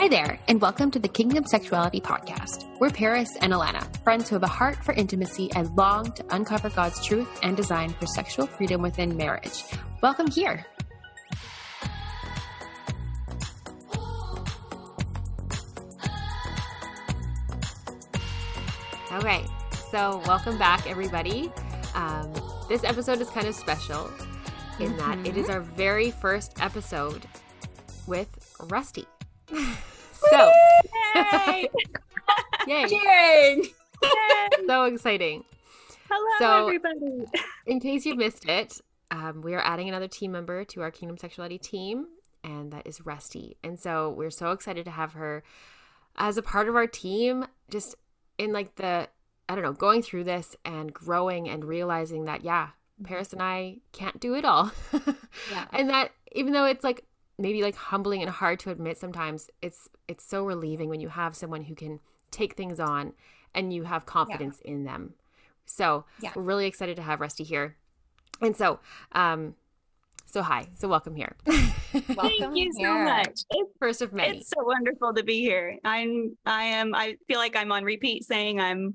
[0.00, 2.66] Hi there, and welcome to the Kingdom Sexuality Podcast.
[2.80, 6.70] We're Paris and Alana, friends who have a heart for intimacy and long to uncover
[6.70, 9.62] God's truth and design for sexual freedom within marriage.
[10.00, 10.64] Welcome here.
[19.10, 19.46] All right,
[19.90, 21.52] so welcome back, everybody.
[21.94, 22.32] Um,
[22.70, 24.10] this episode is kind of special
[24.78, 27.26] in that it is our very first episode
[28.06, 29.04] with Rusti.
[30.30, 30.50] so,
[31.14, 31.68] Yay!
[32.66, 32.86] yay!
[32.88, 33.64] Cheering!
[34.66, 35.44] So exciting.
[36.08, 37.24] Hello, So- everybody.
[37.66, 41.18] In case you missed it, um, we are adding another team member to our Kingdom
[41.18, 42.06] Sexuality team,
[42.44, 43.56] and that is Rusti.
[43.64, 45.42] And so we're so excited to have her
[46.16, 47.94] as a part of our team, just
[48.38, 49.08] in like the,
[49.48, 52.68] I don't know, going through this and growing and realizing that, yeah,
[53.04, 54.70] Paris and I can't do it all.
[55.52, 55.66] Yeah.
[55.72, 57.04] And that even though it's like
[57.40, 61.34] maybe like humbling and hard to admit sometimes, it's it's so relieving when you have
[61.34, 61.98] someone who can
[62.30, 63.12] take things on
[63.54, 65.14] and you have confidence in them.
[65.66, 66.32] So Yeah.
[66.34, 67.76] we're really excited to have Rusti here.
[68.40, 68.80] And so,
[69.12, 69.54] um,
[70.26, 71.34] so hi, so welcome here.
[71.46, 73.40] Welcome Thank you so much.
[73.50, 74.38] It's, First of many.
[74.38, 75.76] it's so wonderful to be here.
[75.84, 78.94] I'm I am I feel like I'm on repeat saying I'm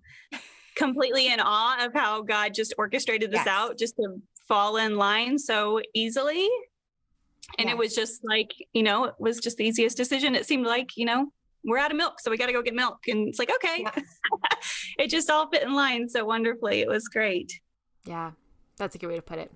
[0.75, 3.47] completely in awe of how God just orchestrated this Yes.
[3.47, 6.47] out just to fall in line so easily.
[7.59, 10.35] And it was just like, you know, it was just the easiest decision.
[10.35, 11.27] It seemed like, you know,
[11.63, 12.99] we're out of milk, so we got to go get milk.
[13.07, 13.81] And it's like, okay.
[13.81, 14.03] Yeah.
[14.99, 16.81] it just all fit in line so wonderfully.
[16.81, 17.51] It was great.
[18.05, 18.31] yeah,
[18.77, 19.51] that's a good way to put it.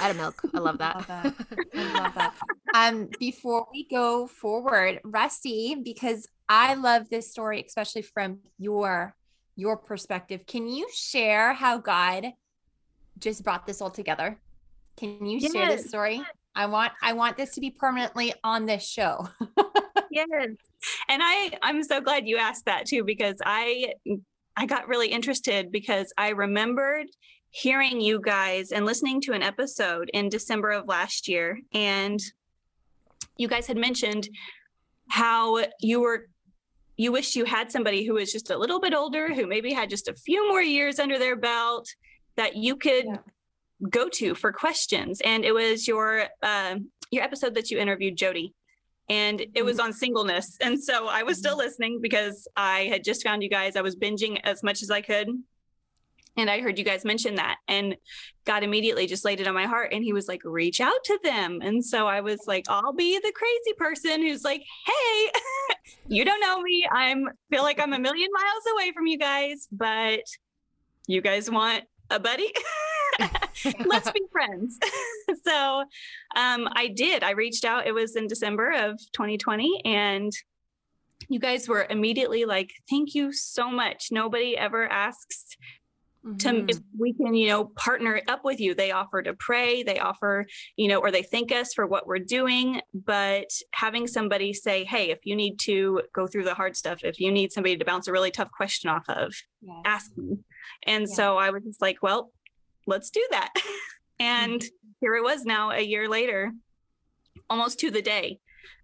[0.00, 0.40] Out of milk.
[0.54, 0.94] I love that.
[0.96, 1.34] Love that.
[1.76, 2.34] I love that.
[2.74, 9.14] Um, before we go forward, Rusti, because I love this story, especially from your
[9.56, 10.46] your perspective.
[10.46, 12.32] Can you share how God
[13.18, 14.38] just brought this all together?
[14.96, 15.88] Can you share this Yes.
[15.88, 16.22] story?
[16.54, 19.28] I want I want this to be permanently on this show.
[20.14, 20.28] yes
[21.08, 23.92] and i i'm so glad you asked that too because i
[24.56, 27.06] i got really interested because i remembered
[27.50, 32.20] hearing you guys and listening to an episode in december of last year and
[33.36, 34.28] you guys had mentioned
[35.08, 36.28] how you were
[36.96, 39.90] you wish you had somebody who was just a little bit older who maybe had
[39.90, 41.88] just a few more years under their belt
[42.36, 43.16] that you could Yeah.
[43.90, 45.20] Go to for questions.
[45.24, 46.76] And it was your uh,
[47.10, 48.54] your episode that you interviewed jody.
[49.10, 50.56] And it was on singleness.
[50.60, 53.76] And so i was still listening because i had just found you guys.
[53.76, 55.28] I was binging as much as i could.
[56.36, 57.96] And i heard you guys mention that and
[58.44, 59.92] god immediately just laid it on my heart.
[59.92, 61.60] And he was like reach out to them.
[61.62, 65.30] And so i was like i'll be the crazy person who's like hey
[66.08, 66.86] you don't know me.
[66.90, 70.24] I'm feel like i'm a million miles away from you guys but
[71.06, 72.50] you guys want a buddy
[73.86, 74.78] let's be friends.
[75.46, 75.84] So
[76.36, 77.22] um, i did.
[77.22, 77.86] I reached out.
[77.86, 80.32] It was in december of 2020 and
[81.28, 84.08] you guys were immediately like thank you so much.
[84.10, 85.56] Nobody ever asks
[86.38, 86.70] to Mhm.
[86.70, 88.74] if we can you know partner up with you.
[88.74, 89.82] They offer to pray.
[89.82, 90.46] They offer
[90.76, 92.80] you know or they thank us for what we're doing.
[92.94, 97.20] But having somebody say hey if you need to go through the hard stuff if
[97.20, 99.34] you need somebody to bounce a really tough question off of
[99.84, 100.38] ask me.
[100.86, 101.14] And Yeah.
[101.14, 102.30] so I was just like, well,
[102.86, 103.52] let's do that.
[104.18, 104.90] and mm-hmm.
[105.00, 106.52] here it was now a year later,
[107.48, 108.38] almost to the day.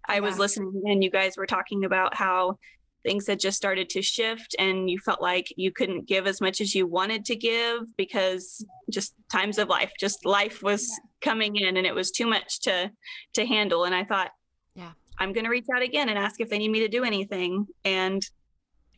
[0.07, 2.57] I was listening and you guys were talking about how
[3.03, 6.61] things had just started to shift and you felt like you couldn't give as much
[6.61, 10.91] as you wanted to give because just times of life, just life was
[11.21, 12.91] coming in and it was too much to
[13.33, 14.31] to handle and I thought,
[14.75, 14.91] Yeah.
[15.19, 17.67] I'm going to reach out again and ask if they need me to do anything
[17.83, 18.23] and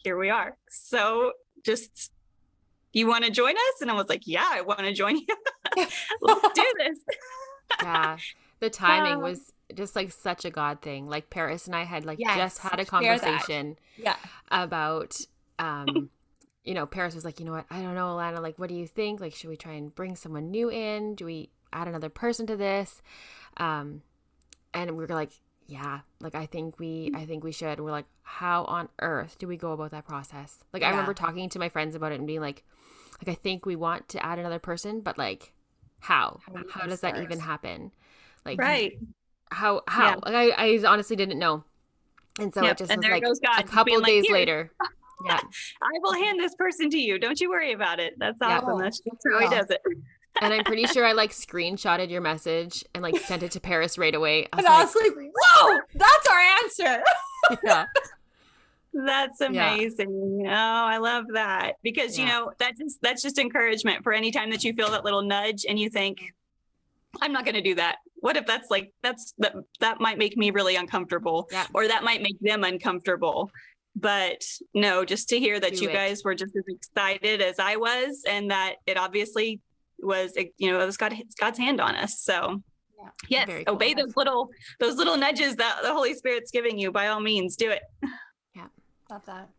[0.03, 0.57] here we are.
[0.69, 1.33] So
[1.65, 2.11] just
[2.93, 3.81] you want to join us?
[3.81, 5.25] And I was like, yeah, I want to join you.
[6.21, 6.99] Let's do this.
[7.81, 8.17] yeah.
[8.59, 11.07] The timing Um, was just like such a God thing.
[11.09, 14.15] Like Paris and I had like Yes, just had a conversation yeah.
[14.51, 15.19] about
[15.59, 16.09] um
[16.63, 18.75] you know paris was like you know what i don't know alana like what do
[18.75, 22.09] you think like should we try and bring someone new in do we add another
[22.09, 23.01] person to this
[23.57, 24.01] um
[24.73, 25.31] and we were like
[25.73, 29.47] yeah like i think we i think we should we're like how on earth do
[29.47, 32.27] we go about that process like i remember talking to my friends about it and
[32.27, 32.63] being like
[33.19, 35.53] like i think we want to add another person but like
[36.01, 37.91] how How do how does that even happen
[38.45, 38.93] like Right.
[39.51, 40.15] how how Yeah.
[40.31, 41.63] like I, I honestly didn't know
[42.39, 43.23] and so Yep, it just and was like
[43.57, 44.71] a couple like, days "Here." later
[45.27, 45.39] yeah
[45.81, 47.19] I will hand this person to you.
[47.19, 48.13] Don't you worry about it.
[48.17, 48.57] That's Yeah.
[48.57, 48.79] awesome.
[48.79, 49.81] That's just how he does it.
[50.41, 53.97] and I'm pretty sure I like screenshotted your message and like sent it to Paris
[53.97, 54.47] right away.
[54.51, 55.11] I And was I was like,
[55.95, 57.03] that's our answer.
[57.63, 57.85] yeah,
[58.93, 60.43] That's amazing.
[60.45, 61.73] Oh, I love that.
[61.83, 65.03] Because you know, that's just that's just encouragement for any time that you feel that
[65.03, 66.33] little nudge and you think,
[67.21, 67.97] I'm not going to do that.
[68.15, 71.65] What if that's like that's that that might make me really uncomfortable Yeah.
[71.73, 73.51] or that might make them uncomfortable.
[73.95, 74.41] But
[74.73, 75.93] no, just to hear that Do you it.
[75.93, 79.59] guys were just as excited as I was and that it obviously
[79.99, 82.19] was you know it was God it's God's hand on us.
[82.21, 82.61] So
[83.27, 83.45] Yeah.
[83.45, 83.75] yes, cool.
[83.75, 87.55] obey those little those little nudges that the Holy Spirit's giving you by all means
[87.55, 87.81] do it.
[88.55, 88.67] Yeah,
[89.09, 89.49] love that.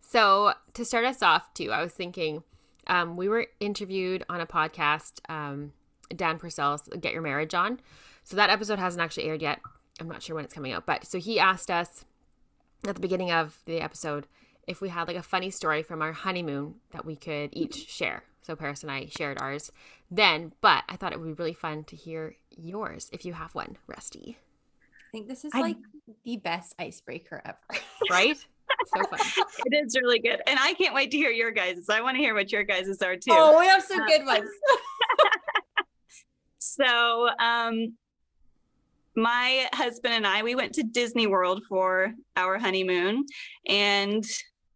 [0.00, 2.42] So to start us off, too, I was thinking
[2.86, 5.72] um, we were interviewed on a podcast, um,
[6.14, 7.78] Dan Purcell's "Get Your Marriage On."
[8.24, 9.60] So that episode hasn't actually aired yet.
[10.00, 12.04] I'm not sure when it's coming out, but so he asked us
[12.86, 14.26] at the beginning of the episode
[14.72, 18.24] if we had like a funny story from our honeymoon that we could each share.
[18.42, 19.70] So Paris and I shared ours
[20.10, 23.54] then, but I thought it would be really fun to hear yours if you have
[23.54, 24.34] one, Rusti.
[24.34, 25.76] I think this is I- like
[26.24, 27.80] the best icebreaker ever.
[28.10, 28.36] Right?
[28.96, 29.20] so fun.
[29.66, 30.40] It is really good.
[30.46, 31.88] And I can't wait to hear your guys'.
[31.88, 33.30] I want to hear what your guys' are too.
[33.30, 34.50] Oh, we have some Uh, good ones.
[36.58, 37.96] So, um,
[39.16, 43.26] my husband and I, we went to Disney World for our honeymoon,
[43.66, 44.24] and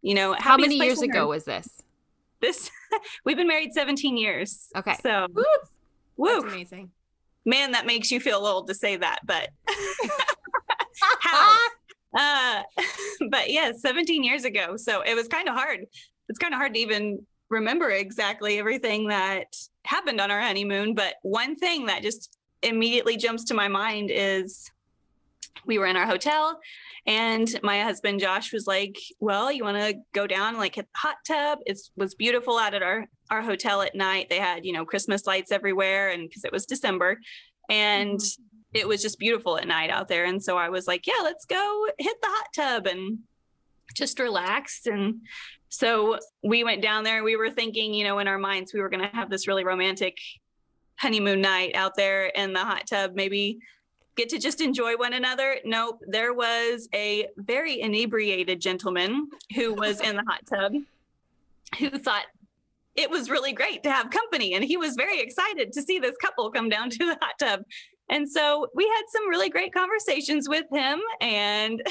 [0.07, 1.27] you know, How many years ago earth.
[1.29, 1.81] was this?
[2.39, 2.71] This
[3.25, 4.69] we've been married 17 years.
[4.75, 4.95] Okay.
[5.03, 5.45] So, Whoop.
[6.15, 6.91] woo, That's amazing.
[7.45, 9.49] man, that makes you feel old to say that, but
[11.19, 11.57] how?
[12.17, 12.63] Uh,
[13.29, 14.77] but yeah, 17 years ago.
[14.77, 15.85] So it was kind of hard.
[16.29, 19.55] It's kind of hard to even remember exactly everything that
[19.85, 20.95] happened on our honeymoon.
[20.95, 24.71] But one thing that just immediately jumps to my mind is
[25.65, 26.59] we were in our hotel
[27.05, 30.99] and my husband Josh was like, "Well, you want to go down like hit the
[30.99, 31.59] hot tub?
[31.65, 34.27] It was beautiful out at our our hotel at night.
[34.29, 37.19] They had, you know, Christmas lights everywhere and cuz it was December
[37.69, 38.77] and mm-hmm.
[38.77, 40.25] it was just beautiful at night out there.
[40.25, 43.19] And so I was like, yeah, let's go hit the hot tub and
[43.95, 44.85] just relax.
[44.85, 45.21] And
[45.69, 47.17] so we went down there.
[47.17, 49.47] and We were thinking, you know, in our minds, we were going to have this
[49.47, 50.17] really romantic
[50.99, 53.59] honeymoon night out there in the hot tub, maybe
[54.17, 55.57] get to just enjoy one another.
[55.63, 56.01] Nope.
[56.07, 60.73] There was a very inebriated gentleman who was in the hot tub
[61.79, 62.25] who thought
[62.95, 64.55] it was really great to have company.
[64.55, 67.61] And he was very excited to see this couple come down to the hot tub.
[68.09, 71.81] And so we had some really great conversations with him and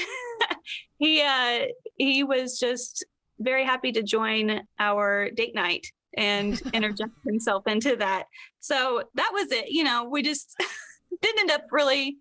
[0.97, 1.65] he uh
[1.97, 3.05] he was just
[3.39, 5.87] very happy to join our date night
[6.17, 8.25] and interject himself into that.
[8.59, 9.69] So that was it.
[9.69, 10.55] You know, we just
[11.21, 12.17] didn't end up really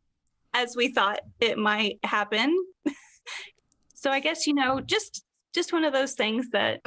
[0.55, 2.57] as we thought it might happen.
[3.95, 5.25] so I guess, you know, just
[5.55, 6.81] just one of those things that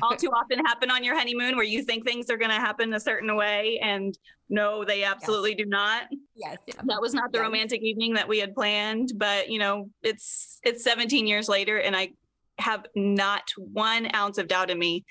[0.00, 2.94] all too often happen on your honeymoon where you think things are going to happen
[2.94, 4.16] a certain way and
[4.48, 6.04] no they absolutely do not
[6.36, 6.56] Yes.
[6.84, 7.44] that was not the Yes.
[7.46, 11.96] romantic evening that we had planned but you know it's it's 17 years later and
[11.96, 12.10] i
[12.58, 15.04] have not one ounce of doubt in me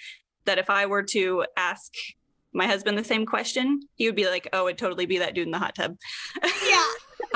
[0.46, 1.92] that if i were to ask
[2.56, 5.46] my husband the same question he would be like oh it'd totally be that dude
[5.46, 5.96] in the hot tub
[6.68, 6.84] Yeah.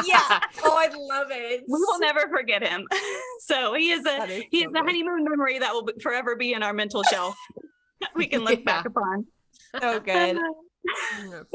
[0.05, 0.39] Yeah.
[0.63, 1.63] Oh, I love it.
[1.67, 2.87] we will never forget him
[3.41, 6.35] so he is a That is he so is a honeymoon memory that will forever
[6.35, 7.35] be in our mental shelf
[8.15, 9.25] we can look back upon
[9.79, 10.37] So good.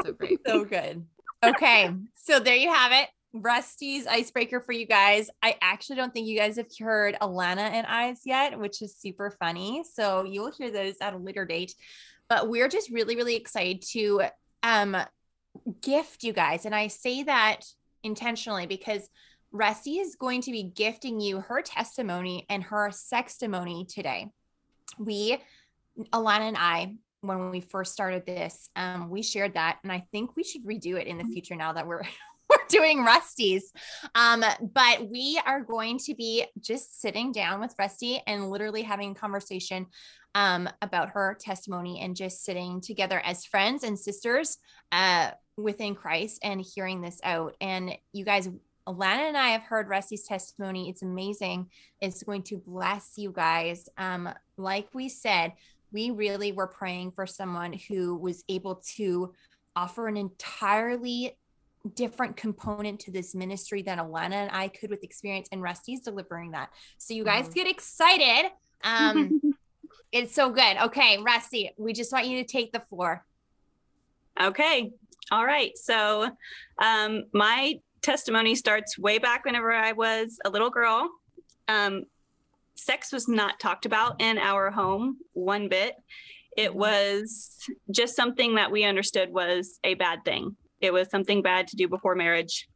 [0.04, 0.38] So great.
[0.46, 1.04] so good.
[1.42, 3.08] Okay, so there you have it.
[3.32, 5.28] Rusti's icebreaker for you guys.
[5.42, 9.30] I actually don't think you guys have heard Alana and I's yet, which is super
[9.40, 9.82] funny.
[9.92, 11.74] So you'll hear those at a later date.
[12.34, 14.22] But we're just really, really excited to
[14.64, 14.96] um
[15.80, 16.66] gift you guys.
[16.66, 17.60] And I say that
[18.02, 19.08] intentionally because
[19.54, 24.32] Rusti is going to be gifting you her testimony and her sextimony today.
[24.98, 25.38] We,
[26.12, 30.34] Alana and I, when we first started this, um, we shared that, and I think
[30.34, 32.02] we should redo it in the future now that we're
[32.50, 33.72] we're doing Rusti's.
[34.16, 39.12] Um, but we are going to be just sitting down with Rusti and literally having
[39.12, 39.86] a conversation
[40.34, 44.58] um, about her testimony and just sitting together as friends and sisters
[44.92, 47.56] uh, within Christ and hearing this out.
[47.60, 48.48] And you guys,
[48.88, 50.90] Alana and I have heard Rusti's testimony.
[50.90, 51.70] It's amazing.
[52.00, 53.88] It's going to bless you guys.
[53.96, 55.52] Um, like we said,
[55.92, 59.32] we really were praying for someone who was able to
[59.76, 61.36] offer an entirely
[61.94, 66.52] different component to this ministry than Alana and I could with experience, and Rusti's delivering
[66.52, 66.70] that.
[66.98, 67.54] So you guys Mhm.
[67.54, 68.50] get excited.
[68.82, 69.40] Um,
[70.14, 70.76] it's so good.
[70.80, 73.24] Okay, Rusti, we just want you to take the floor.
[74.40, 74.92] Okay.
[75.32, 75.76] All right.
[75.76, 76.30] So
[76.78, 81.10] um, my testimony starts way back whenever I was a little girl.
[81.66, 82.04] Um,
[82.76, 85.96] sex was not talked about in our home one bit.
[86.56, 87.58] It was
[87.90, 90.56] just something that we understood was a bad thing.
[90.80, 92.68] It was something bad to do before marriage.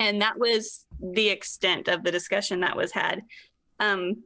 [0.00, 3.22] And that was the extent of the discussion that was had.
[3.80, 4.22] Um,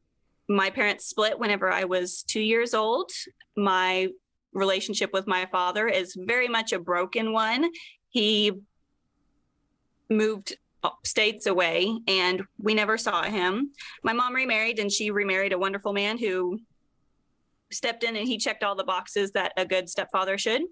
[0.52, 3.10] my parents split whenever I was two years old.
[3.56, 4.08] My
[4.52, 7.70] relationship with my father is very much a broken one.
[8.10, 8.52] He
[10.10, 10.56] moved
[11.04, 13.70] states away and we never saw him.
[14.02, 16.58] My mom remarried and she remarried a wonderful man who
[17.70, 20.62] stepped in and he checked all the boxes that a good stepfather should.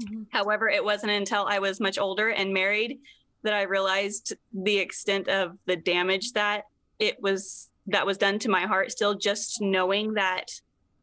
[0.00, 0.22] Mm-hmm.
[0.30, 3.00] However, it wasn't until I was much older and married
[3.42, 6.64] that I realized the extent of the damage that
[6.98, 10.46] it was that was done to my heart still just knowing that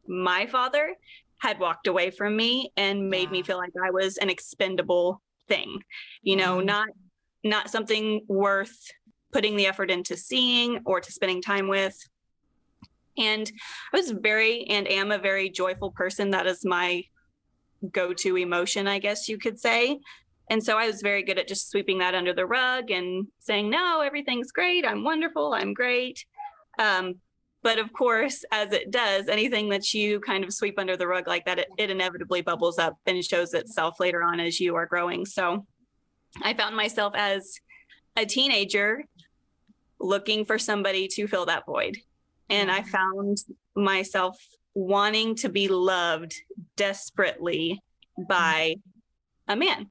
[0.06, 0.94] my father
[1.38, 5.80] had walked away from me and made me feel like I was an expendable thing.
[6.22, 6.66] You know, mm-hmm.
[6.66, 6.88] not
[7.42, 8.76] not something worth
[9.32, 11.96] putting the effort into seeing or to spending time with.
[13.16, 13.50] And
[13.92, 16.30] I was very and am a very joyful person.
[16.30, 17.04] That is my
[17.92, 20.00] go to emotion, I guess you could say.
[20.50, 23.70] And so I was very good at just sweeping that under the rug and saying,
[23.70, 24.84] no, everything's great.
[24.84, 25.54] I'm wonderful.
[25.54, 26.24] I'm great.
[26.80, 27.16] Um,
[27.62, 31.28] but of course, as it does, anything that you kind of sweep under the rug
[31.28, 34.86] like that, it, it inevitably bubbles up and shows itself later on as you are
[34.86, 35.26] growing.
[35.26, 35.66] So
[36.42, 37.60] I found myself as
[38.16, 39.04] a teenager
[40.00, 41.98] looking for somebody to fill that void.
[42.48, 42.88] And I mm-hmm.
[42.88, 43.38] found
[43.76, 44.38] myself
[44.74, 46.34] wanting to be loved
[46.76, 47.82] desperately
[48.28, 48.76] by
[49.46, 49.90] a man.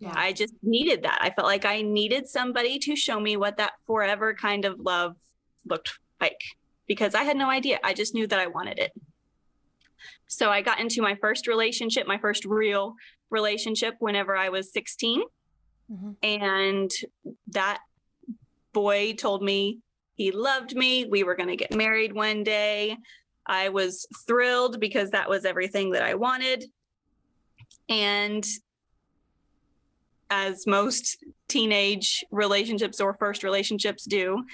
[0.00, 0.12] Yeah.
[0.14, 1.18] I just needed that.
[1.22, 5.16] I felt like I needed somebody to show me what that forever kind of love
[5.64, 6.40] looked like
[6.86, 7.78] because I had no idea.
[7.84, 8.92] I just knew that I wanted it.
[10.26, 12.94] So I got into my first relationship, my first real
[13.30, 15.22] relationship whenever I was 16.
[15.90, 16.10] Mm-hmm.
[16.22, 16.90] And
[17.48, 17.78] that
[18.72, 19.80] boy told me
[20.14, 21.06] he loved me.
[21.06, 22.96] We were going to get married one day.
[23.46, 26.64] I was thrilled because that was everything that I wanted.
[27.88, 28.44] And
[30.28, 34.44] as most teenage relationships or first relationships do,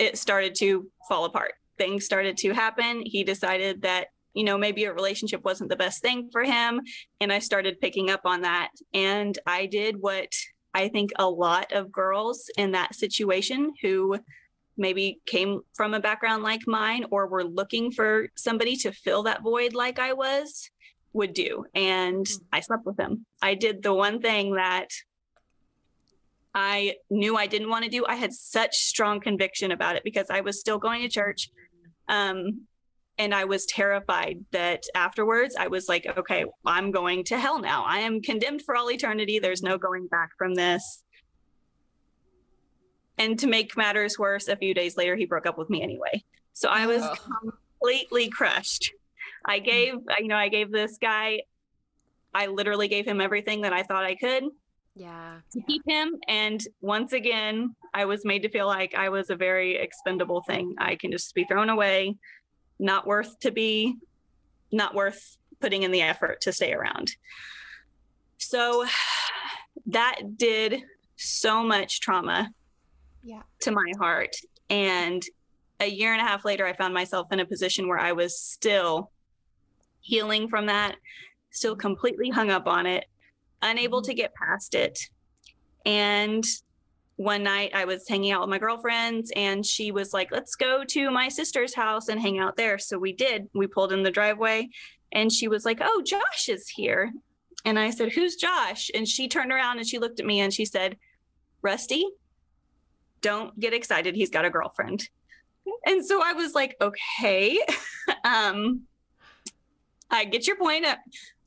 [0.00, 1.52] it started to fall apart.
[1.78, 3.02] Things started to happen.
[3.04, 6.80] He decided that you know, maybe a relationship wasn't the best thing for him.
[7.20, 8.70] And I started picking up on that.
[8.94, 10.32] And I did what
[10.72, 14.18] I think a lot of girls in that situation who
[14.76, 19.42] maybe came from a background like mine or were looking for somebody to fill that
[19.42, 20.70] void like I was
[21.12, 21.64] would do.
[21.74, 22.44] And hmm.
[22.52, 23.26] I slept with him.
[23.42, 24.90] I did the one thing that
[26.54, 28.04] I knew I didn't want to do.
[28.06, 31.50] I had such strong conviction about it because I was still going to church.
[32.08, 32.66] Um,
[33.18, 37.84] and I was terrified that afterwards I was like, okay, I'm going to hell now.
[37.84, 39.38] I am condemned for all eternity.
[39.38, 41.04] There's no going back from this.
[43.18, 46.24] And to make matters worse, a few days later, he broke up with me anyway.
[46.54, 47.14] So I was oh.
[47.78, 48.90] completely crushed.
[49.44, 51.42] I gave, you know, I gave this guy,
[52.32, 54.44] I literally gave him everything that I thought I could.
[55.00, 55.36] Yeah.
[55.52, 55.64] To yeah.
[55.66, 56.20] keep him.
[56.28, 60.74] And once again, I was made to feel like I was a very expendable thing.
[60.76, 62.16] I can just be thrown away
[62.78, 63.96] not worth to be,
[64.70, 67.16] not worth putting in the effort to stay around.
[68.36, 68.84] So
[69.86, 70.82] that did
[71.16, 72.50] so much trauma
[73.22, 73.42] yeah.
[73.60, 74.36] to my heart.
[74.68, 75.22] And
[75.80, 78.38] a year and a half later, I found myself in a position where I was
[78.38, 79.10] still
[80.00, 80.96] healing from that,
[81.52, 83.06] still completely hung up on it,
[83.62, 84.98] unable to get past it.
[85.84, 86.44] And
[87.16, 90.84] one night I was hanging out with my girlfriends and she was like, let's go
[90.84, 92.78] to my sister's house and hang out there.
[92.78, 93.48] So we did.
[93.52, 94.70] We pulled in the driveway
[95.12, 97.12] and she was like, oh, Josh is here.
[97.64, 98.90] And I said, who's Josh?
[98.94, 100.96] And she turned around and she looked at me and she said,
[101.62, 102.04] Rusti,
[103.20, 104.14] don't get excited.
[104.14, 105.08] He's got a girlfriend.
[105.84, 107.60] And so I was like, okay.
[108.24, 108.84] um,
[110.10, 110.86] I get your point.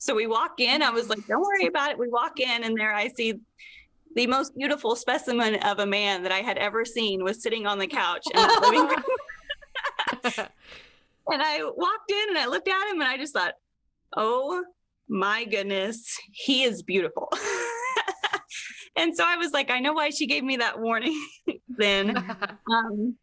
[0.04, 0.82] So we walk in.
[0.82, 1.98] I was like, don't worry about it.
[1.98, 3.40] We walk in, and there I see
[4.14, 7.78] the most beautiful specimen of a man that I had ever seen was sitting on
[7.78, 9.02] the couch in the living room.
[11.32, 13.54] and I walked in and I looked at him and I just thought,
[14.14, 14.62] oh
[15.08, 17.32] my goodness, he is beautiful.
[18.96, 21.18] and so I was like, I know why she gave me that warning
[21.78, 22.18] then.
[22.70, 23.16] Um,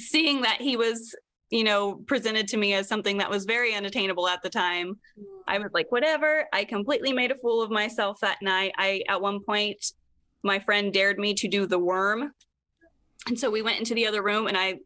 [0.00, 1.14] seeing that he was,
[1.54, 4.98] you know, presented to me as something that was very unattainable at the time,
[5.46, 6.48] I was like, whatever.
[6.52, 8.72] I completely made a fool of myself that night.
[8.76, 9.92] I, at one point,
[10.42, 12.32] my friend dared me to do the worm.
[13.28, 14.80] And so we went into the other room and I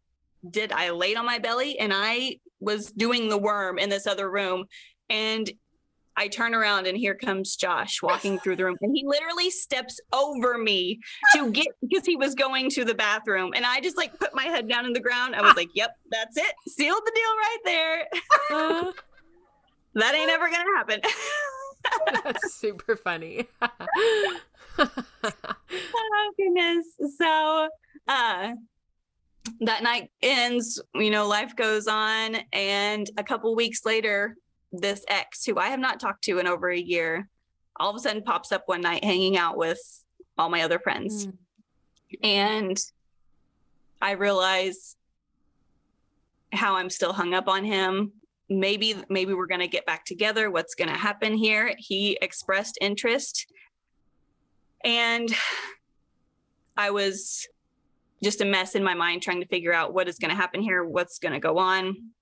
[0.51, 4.31] did, I laid on my belly and I was doing the worm in this other
[4.31, 4.67] room.
[5.09, 5.51] And
[6.19, 10.01] I turn around and here comes Josh walking through the room and he literally steps
[10.13, 10.99] over me
[11.33, 14.43] to get because he was going to the bathroom and I just like put my
[14.43, 15.37] head down in the ground.
[15.37, 16.55] I was like, "Yep, that's it.
[16.67, 18.09] Sealed the deal right there."
[18.51, 18.91] Uh,
[19.95, 21.01] that ain't ever gonna happen.
[22.25, 23.47] That's super funny.
[23.63, 23.71] oh
[26.37, 26.85] goodness.
[27.17, 27.69] So
[28.09, 28.55] uh
[29.61, 34.37] that night ends, you know, life goes on and a couple weeks later
[34.73, 37.29] this ex who I have not talked to in over a year
[37.79, 39.79] all of a sudden pops up one night hanging out with
[40.37, 41.27] all my other friends.
[41.27, 41.33] Mm.
[42.23, 42.79] And
[44.01, 44.97] I realize
[46.53, 48.13] how I'm still hung up on him.
[48.49, 50.51] Maybe maybe we're going to get back together.
[50.51, 51.75] What's going to happen here?
[51.77, 53.47] He expressed interest
[54.85, 55.29] and
[56.77, 57.47] I was
[58.23, 60.63] just a mess in my mind trying to figure out what is going to happen
[60.63, 62.13] here, what's going to go on.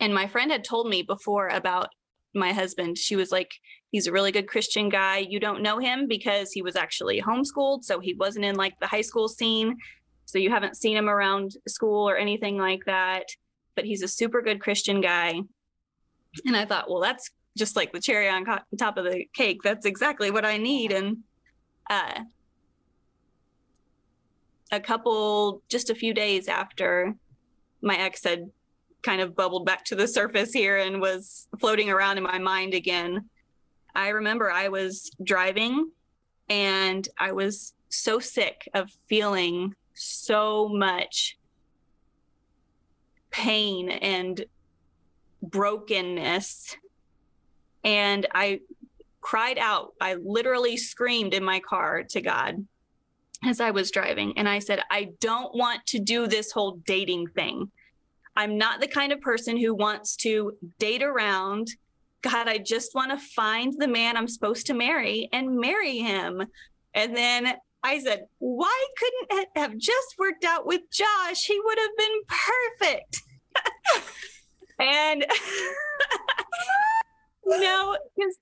[0.00, 1.88] And my friend had told me before about
[2.34, 2.98] my husband.
[2.98, 3.50] She was like,
[3.90, 5.18] he's a really good Christian guy.
[5.18, 7.84] You don't know him because he was actually homeschooled.
[7.84, 9.76] So he wasn't in like the high school scene.
[10.26, 13.24] So you haven't seen him around school or anything like that.
[13.74, 15.40] But he's a super good Christian guy.
[16.44, 19.62] And I thought, well, that's just like the cherry on co- top of the cake.
[19.62, 20.92] That's exactly what I need.
[20.92, 21.18] And
[21.88, 22.20] uh,
[24.70, 27.14] a couple, just a few days after
[27.80, 28.50] my ex had
[29.06, 32.74] kind of bubbled back to the surface here and was floating around in my mind
[32.74, 33.30] again,
[33.94, 35.92] I remember I was driving
[36.48, 41.38] and I was so sick of feeling so much
[43.30, 44.44] pain and
[45.40, 46.76] brokenness.
[47.84, 48.60] And I
[49.20, 49.92] cried out.
[50.00, 52.66] I literally screamed in my car to God
[53.44, 54.36] as I was driving.
[54.36, 57.70] And I said, I don't want to do this whole dating thing.
[58.36, 61.68] I'm not the kind of person who wants to date around.
[62.22, 66.42] God, I just want to find the man I'm supposed to marry and marry him.
[66.94, 71.44] And then I said, Why couldn't it have just worked out with Josh?
[71.44, 72.20] He would have been
[72.80, 73.22] perfect.
[74.78, 75.24] and
[77.46, 78.38] no, because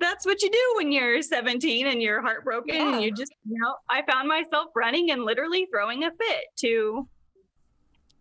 [0.00, 2.94] that's what you do when you're 17 and you're heartbroken yeah.
[2.94, 7.08] and you just you know i found myself running and literally throwing a fit to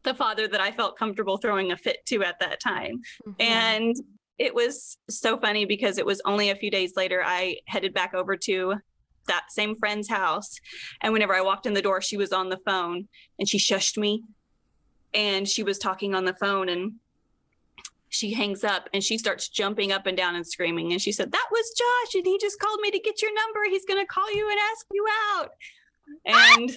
[0.08, 3.32] the father that i felt comfortable throwing a fit to at that time mm-hmm.
[3.40, 3.96] and
[4.38, 8.14] it was so funny because it was only a few days later i headed back
[8.14, 8.76] over to
[9.28, 10.60] that same friend's house
[11.02, 13.98] and whenever i walked in the door she was on the phone and she shushed
[13.98, 14.24] me
[15.14, 16.94] and she was talking on the phone and
[18.10, 20.92] she hangs up and she starts jumping up and down and screaming.
[20.92, 22.16] And she said, That was Josh.
[22.16, 23.60] And he just called me to get your number.
[23.70, 25.05] He's going to call you and ask you
[25.36, 25.50] out.
[26.25, 26.72] And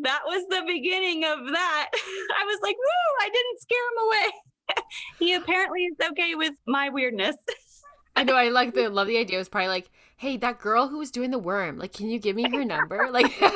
[0.00, 1.90] that was the beginning of that.
[2.40, 4.84] I was like, Woo, I didn't scare him away.
[5.18, 7.36] he apparently is okay with my weirdness.
[8.16, 8.34] I know.
[8.34, 9.36] I like the love the idea.
[9.36, 12.18] It was probably like, Hey, that girl who was doing the worm, like, can you
[12.18, 13.08] give me her number?
[13.10, 13.54] Like, yeah.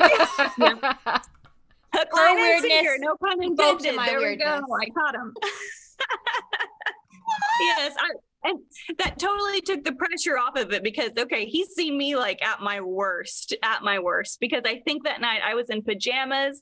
[1.92, 2.98] Her weirdness.
[3.00, 3.98] No pun intended.
[3.98, 4.30] There weirdness.
[4.30, 4.76] we go.
[4.80, 5.34] I caught him
[7.60, 8.10] yes, I,
[8.44, 8.58] and
[8.98, 12.60] that totally took the pressure off of it because okay, he's seen me like at
[12.60, 14.40] my worst, at my worst.
[14.40, 16.60] Because I think that night I was in pajamas.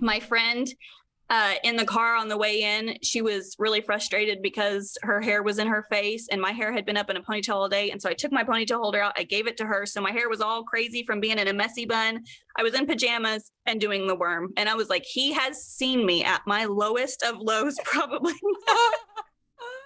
[0.00, 0.68] My friend
[1.30, 5.42] uh, in the car on the way in, she was really frustrated because her hair
[5.42, 7.90] was in her face and my hair had been up in a ponytail all day.
[7.90, 9.86] And so I took my ponytail holder out, I gave it to her.
[9.86, 12.24] So my hair was all crazy from being in a messy bun.
[12.56, 14.52] I was in pajamas and doing the worm.
[14.56, 18.34] And I was like, he has seen me at my lowest of lows, probably.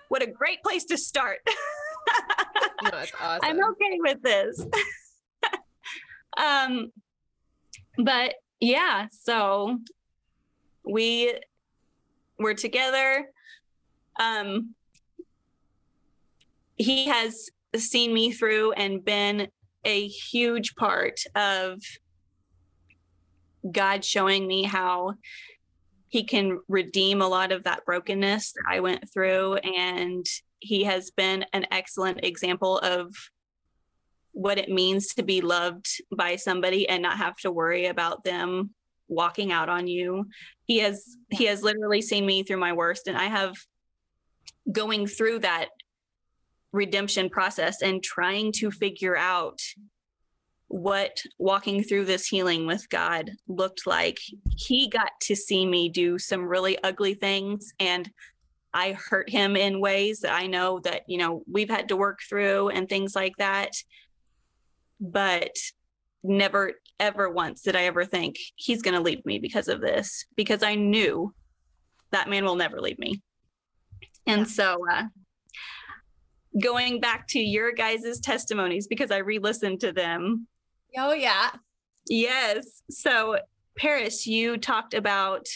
[0.09, 1.39] What a great place to start.
[2.83, 3.41] no, that's awesome.
[3.43, 4.67] I'm okay with this.
[6.37, 6.93] um,
[7.99, 9.79] but yeah, so
[10.85, 11.35] we
[12.39, 13.27] were together.
[14.19, 14.75] Um,
[16.77, 19.49] he has seen me through and been
[19.85, 21.81] a huge part of
[23.71, 25.15] God showing me how
[26.09, 29.57] he can redeem a lot of that brokenness that I went through.
[29.57, 30.27] And
[30.59, 33.15] he has been an excellent example of
[34.33, 38.71] what it means to be loved by somebody and not have to worry about them
[39.09, 40.29] walking out on you.
[40.65, 43.55] He has he has literally seen me through my worst and I have
[44.71, 45.69] going through that
[46.73, 49.61] redemption process and trying to figure out
[50.69, 54.19] what walking through this healing with God looked like.
[54.57, 58.11] He got to see me do some really ugly things and
[58.75, 62.21] I hurt him in ways that I know that, you know, we've had to work
[62.29, 63.73] through and things like that.
[65.01, 65.57] But
[66.23, 70.27] never, ever once did I ever think he's going to leave me because of this,
[70.37, 71.35] because I knew
[72.11, 73.23] that man will never leave me.
[74.27, 75.05] And so, uh,
[76.61, 80.47] going back to your guys' testimonies, because I re listened to them,
[80.97, 81.51] Oh, yeah.
[82.09, 82.83] Yes.
[82.91, 83.39] So,
[83.77, 85.47] Paris, you talked about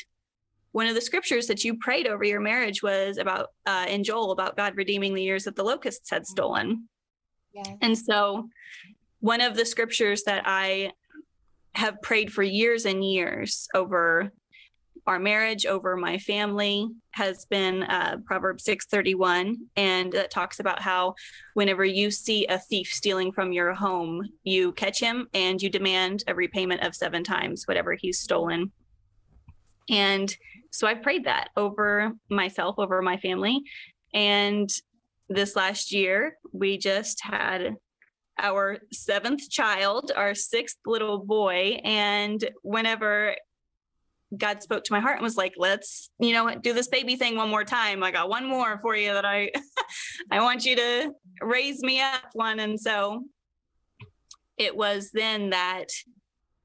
[0.73, 4.33] one of the scriptures that you prayed over your marriage was about uh, in Joel
[4.33, 6.89] about God redeeming the years that the locusts had stolen.
[7.53, 7.65] Yeah.
[7.81, 8.49] And so,
[9.21, 10.93] one of the scriptures that I
[11.75, 14.33] have prayed for years and years over
[15.07, 21.15] our marriage, over my family, has been uh, Proverbs 6:31, and that talks about how
[21.55, 26.25] whenever you see a thief stealing from your home, you catch him and you demand
[26.27, 28.71] a repayment of seven times whatever he's stolen.
[29.91, 30.35] And
[30.71, 33.61] so I've prayed that over myself, over my family,
[34.15, 34.71] and
[35.29, 37.77] this last year we just had
[38.39, 41.81] our seventh child, our sixth little boy.
[41.85, 43.37] And whenever
[44.37, 47.37] God spoke to my heart and was like, let's, you know, do this baby thing
[47.37, 48.03] one more time.
[48.03, 49.51] I got one more for you that I
[50.31, 52.61] I want you to raise me up one.
[52.61, 53.25] And so
[54.57, 55.89] it was then that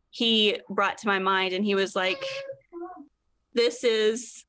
[0.10, 2.24] he brought to my mind and he was like,
[3.54, 4.46] This is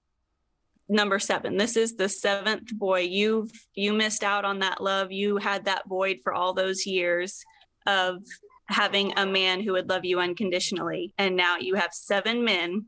[0.88, 1.57] number seven.
[1.57, 3.00] This is the seventh boy.
[3.00, 5.12] You've you missed out on that love.
[5.12, 7.44] You had that void for all those years
[7.87, 8.22] of
[8.68, 11.14] having a man who would love you unconditionally.
[11.18, 12.87] And now you have seven men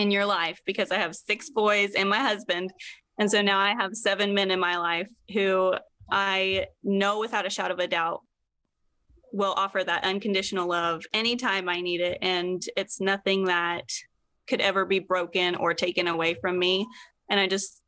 [0.00, 2.72] in your life because I have six boys and my husband.
[3.18, 5.74] And so now I have seven men in my life who
[6.10, 8.22] I know without a shadow of a doubt
[9.32, 12.18] will offer that unconditional love anytime I need it.
[12.22, 13.84] And it's nothing that
[14.48, 16.86] could ever be broken or taken away from me.
[17.28, 17.80] And I just,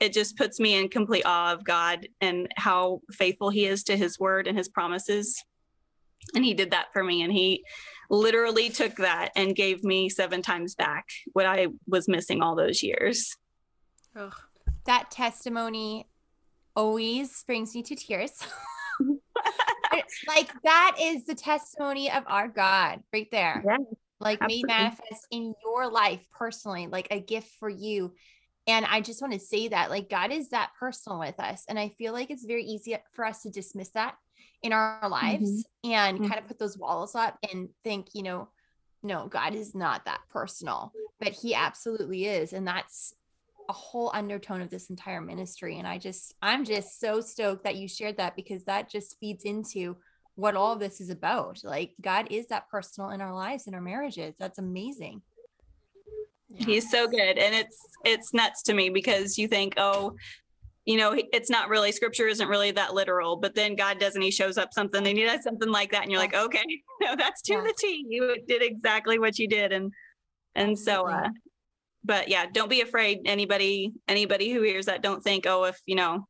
[0.00, 3.96] it just puts me in complete awe of God and how faithful He is to
[3.96, 5.40] His word and His promises.
[6.34, 7.22] And He did that for me.
[7.22, 7.62] And He,
[8.10, 12.82] literally took that and gave me seven times back what I was missing all those
[12.82, 13.36] years.
[14.16, 14.34] Ugh.
[14.84, 16.08] That testimony
[16.74, 18.32] always brings me to tears.
[20.28, 23.62] like that is the testimony of our God right there.
[23.64, 23.76] Yeah,
[24.18, 24.62] like absolutely.
[24.62, 28.12] made manifest in your life personally, like a gift for you.
[28.66, 31.64] And I just want to say that like God is that personal with us.
[31.68, 34.16] And I feel like it's very easy for us to dismiss that
[34.62, 35.92] in our lives mm-hmm.
[35.92, 36.28] and mm-hmm.
[36.28, 38.48] kind of put those walls up and think, you know,
[39.02, 42.52] no, God is not that personal, but he absolutely is.
[42.52, 43.14] And that's
[43.68, 45.78] a whole undertone of this entire ministry.
[45.78, 49.44] And I just, I'm just so stoked that you shared that because that just feeds
[49.44, 49.96] into
[50.34, 51.60] what all of this is about.
[51.64, 54.34] Like God is that personal in our lives, in our marriages.
[54.38, 55.22] That's amazing.
[56.54, 57.38] He's so good.
[57.38, 60.16] And it's it's nuts to me because you think, oh,
[60.86, 64.24] you know, it's not really scripture isn't really that literal, but then God does and
[64.24, 66.02] he shows up something and he does something like that.
[66.02, 66.64] And you're like, okay,
[67.00, 67.62] no, that's to yeah.
[67.62, 68.06] the T.
[68.08, 69.72] You did exactly what you did.
[69.72, 69.92] And,
[70.54, 71.28] and so, uh,
[72.02, 73.20] but yeah, don't be afraid.
[73.26, 76.26] Anybody, anybody who hears that, don't think, oh, if, you know,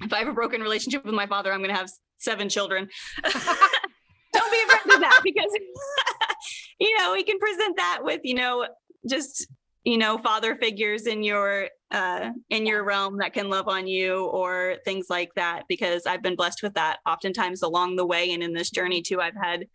[0.00, 2.88] if I have a broken relationship with my father, I'm going to have seven children.
[3.22, 5.52] don't be afraid of that because,
[6.80, 8.66] you know, we can present that with, you know,
[9.08, 9.46] just
[9.84, 14.24] you know father figures in your uh, in your realm that can love on you
[14.26, 18.42] or things like that because i've been blessed with that oftentimes along the way and
[18.42, 19.66] in this journey too i've had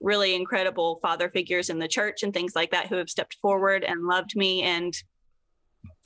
[0.00, 3.84] really incredible father figures in the church and things like that who have stepped forward
[3.84, 4.94] and loved me and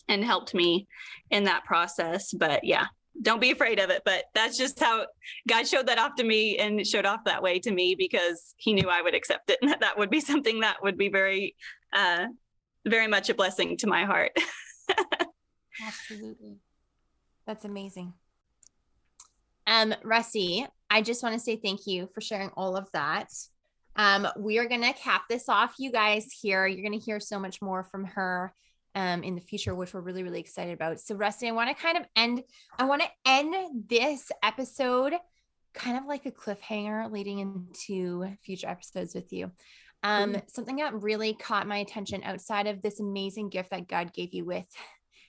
[0.09, 0.87] and helped me
[1.31, 2.87] in that process but yeah
[3.21, 5.05] don't be afraid of it but that's just how
[5.49, 8.73] god showed that off to me and showed off that way to me because he
[8.73, 11.55] knew i would accept it and that that would be something that would be very
[11.93, 12.27] uh,
[12.87, 14.33] very much a blessing to my heart.
[15.81, 16.59] Absolutely.
[17.47, 18.15] That's amazing.
[19.67, 23.29] Um, Rusti, I just want to say thank you for sharing all of that.
[23.97, 26.67] Um, we are going to cap this off, you guys here.
[26.67, 28.53] You're going to hear so much more from her
[28.95, 31.01] um, in the future, which we're really, really excited about.
[31.01, 32.43] So, Rusti, I want to kind of end,
[32.79, 35.15] I want to end this episode
[35.75, 39.51] kind of like a cliffhanger leading into future episodes with you.
[40.03, 40.41] Um, mm-hmm.
[40.49, 44.45] Something that really caught my attention outside of this amazing gift that God gave you
[44.45, 44.67] with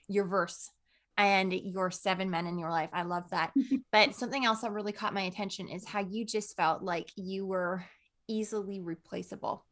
[0.07, 0.69] your verse
[1.17, 2.89] and your seven men in your life.
[2.93, 3.53] I love that.
[3.91, 7.45] but something else that really caught my attention is how you just felt like you
[7.45, 7.85] were
[8.27, 9.65] easily replaceable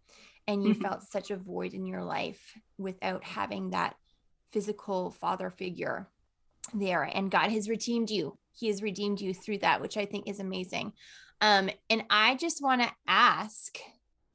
[0.47, 0.81] and you mm-hmm.
[0.81, 3.95] felt such a void in your life without having that
[4.51, 6.07] physical father figure
[6.73, 7.03] there.
[7.03, 8.37] And God has redeemed you.
[8.53, 10.93] He has redeemed you through that, which I think is amazing.
[11.39, 13.77] Um, and I just want to ask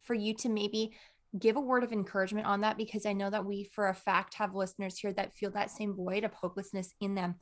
[0.03, 0.93] for you to maybe
[1.39, 4.35] give a word of encouragement on that because I know that we, for a fact,
[4.35, 7.37] have listeners here that feel that same void of hopelessness in them.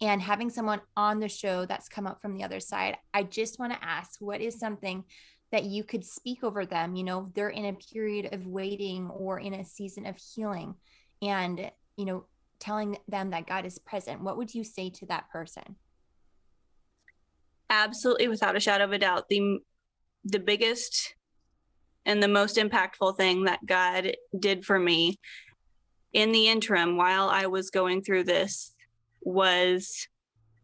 [0.00, 3.58] And having someone on the show that's come up from the other side, I just
[3.58, 5.04] want to ask what is something
[5.52, 6.94] that you could speak over them?
[6.94, 10.74] You know, they're in a period of waiting or in a season of healing
[11.20, 12.24] and, you know,
[12.60, 14.22] telling them that God is present.
[14.22, 15.76] What would you say to that person?
[17.68, 19.28] Absolutely, without a shadow of a doubt.
[19.28, 19.58] The
[20.24, 21.14] the biggest
[22.10, 25.20] and the most impactful thing that God did for me
[26.12, 28.74] in the interim while I was going through this
[29.22, 30.08] was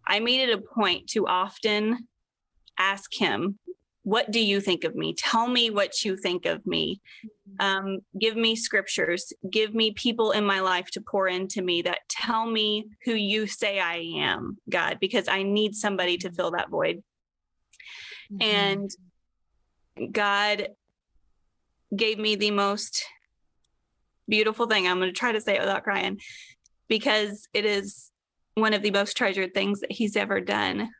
[0.05, 2.09] I made it a point to often
[2.77, 3.61] ask him,
[4.03, 5.15] What do you think of me?
[5.15, 7.01] Tell me what you think of me.
[7.61, 9.33] Um, give me scriptures.
[9.49, 13.47] Give me people in my life to pour into me that tell me who you
[13.47, 17.05] say I am, God, because I need somebody to fill that void.
[18.33, 18.43] Mm-hmm.
[18.43, 18.91] And
[20.13, 20.71] God
[21.95, 23.05] gave me the most
[24.29, 24.87] beautiful thing.
[24.87, 26.21] I'm going to try to say it without crying
[26.89, 28.11] because it is
[28.55, 30.91] one of the most treasured things that He's ever done.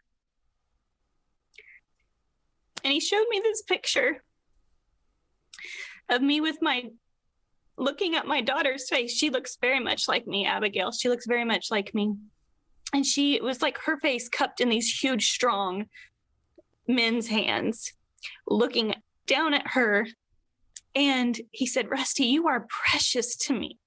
[2.85, 4.23] And He showed me this picture
[6.09, 6.85] of me with my
[7.79, 9.13] looking at my daughter's face.
[9.13, 10.93] She looks very much like me, Abigail.
[10.93, 12.15] She looks very much like me.
[12.95, 15.87] And she was like her face cupped in these huge, strong
[16.89, 17.93] men's hands,
[18.47, 18.95] looking
[19.27, 20.07] down at her.
[20.97, 23.79] And he said, Rusti, you are precious to me.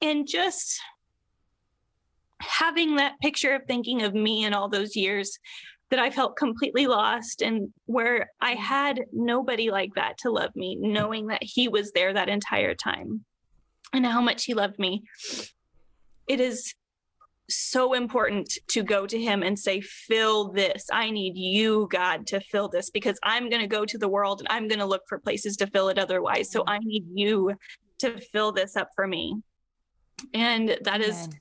[0.00, 0.80] And just
[2.40, 5.36] having that picture of thinking of me in all those years
[5.90, 10.76] that I felt completely lost and where I had nobody like that to love me,
[10.76, 13.24] knowing that he was there that entire time
[13.92, 15.02] and how much he loved me.
[16.28, 16.74] It is
[17.50, 20.86] so important to go to him and say, Fill this.
[20.92, 24.40] I need you, God, to fill this because I'm going to go to the world
[24.40, 26.50] and I'm going to look for places to fill it otherwise.
[26.50, 27.54] So I need you
[28.00, 29.36] to fill this up for me.
[30.34, 31.40] And that is Amen.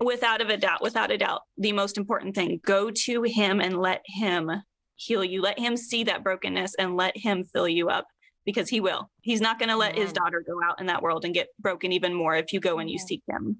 [0.00, 2.60] without a doubt, without a doubt, the most important thing.
[2.64, 4.50] Go to him and let him
[4.96, 5.40] heal you.
[5.42, 8.06] Let him see that brokenness and let him fill you up
[8.44, 9.10] because he will.
[9.20, 11.92] He's not going to let his daughter go out in that world and get broken
[11.92, 13.06] even more if you go and you Amen.
[13.06, 13.58] seek him.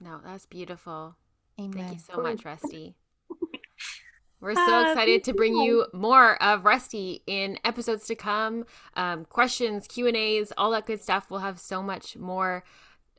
[0.00, 1.16] No, that's beautiful.
[1.60, 1.72] Amen.
[1.72, 2.94] Thank you so much, Rusti.
[4.40, 5.62] We're Uh, so excited to bring you.
[5.62, 8.64] you more of Rusti in episodes to come.
[8.94, 11.26] Um, questions, Q and A's, all that good stuff.
[11.30, 12.62] We'll have so much more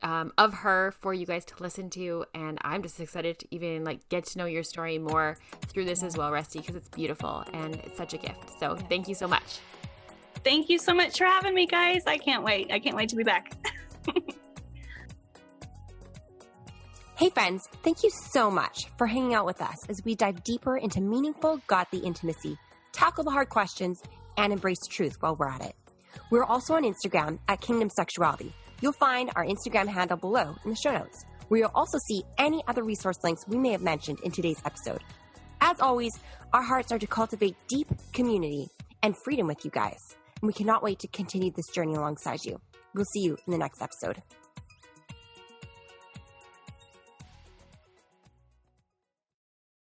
[0.02, 3.84] um, of her for you guys to listen to, and I'm just excited to even
[3.84, 7.44] like get to know your story more through this as well, Rusti, because it's beautiful
[7.52, 8.58] and it's such a gift.
[8.58, 9.58] So thank you so much.
[10.42, 12.04] Thank you so much for having me, guys.
[12.06, 12.72] I can't wait.
[12.72, 13.52] I can't wait to be back.
[17.20, 20.78] Hey, friends, thank you so much for hanging out with us as we dive deeper
[20.78, 22.56] into meaningful, godly intimacy,
[22.92, 24.02] tackle the hard questions,
[24.38, 25.76] and embrace truth while we're at it.
[26.30, 28.54] We're also on Instagram at Kingdom Sexuality.
[28.80, 32.62] You'll find our Instagram handle below in the show notes, where you'll also see any
[32.66, 35.02] other resource links we may have mentioned in today's episode.
[35.60, 36.12] As always,
[36.54, 38.66] our hearts are to cultivate deep community
[39.02, 40.00] and freedom with you guys,
[40.40, 42.58] and we cannot wait to continue this journey alongside you.
[42.94, 44.22] We'll see you in the next episode.